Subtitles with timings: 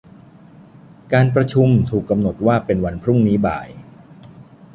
[1.13, 3.67] การประชุมถูกกำหนดว่าเป็นวันพรุ่งนี้บ่าย